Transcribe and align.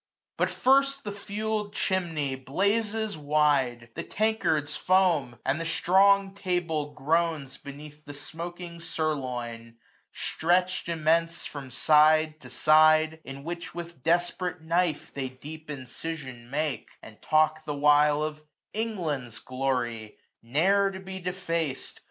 But 0.35 0.49
first 0.49 1.03
the 1.03 1.11
fueled 1.11 1.75
chinmey 1.75 2.33
blazes 2.35 3.19
wide; 3.19 3.89
The 3.93 4.01
tankards 4.03 4.75
foam; 4.75 5.37
and 5.45 5.61
the 5.61 5.63
strong 5.63 6.33
table 6.33 6.91
groans 6.95 7.57
Beneath 7.57 8.03
the 8.05 8.15
smoking 8.15 8.79
sirloin, 8.81 9.77
stretch'd 10.11 10.89
immense 10.89 11.45
From 11.45 11.69
side 11.69 12.39
to 12.39 12.49
side; 12.49 13.19
in 13.23 13.43
which, 13.43 13.75
with 13.75 14.01
desperate 14.01 14.59
knife, 14.61 15.09
505 15.09 15.13
They 15.13 15.29
deep 15.29 15.69
incision 15.69 16.49
make, 16.49 16.89
and 17.03 17.21
talk 17.21 17.63
the 17.65 17.75
while 17.75 18.23
Of 18.23 18.41
England's 18.73 19.37
glory, 19.37 20.17
ne'er 20.41 20.89
to 20.89 20.99
be 20.99 21.21
defac'd. 21.21 21.99